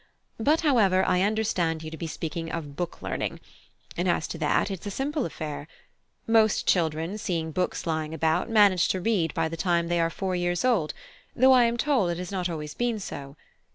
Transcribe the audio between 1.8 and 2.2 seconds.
you to be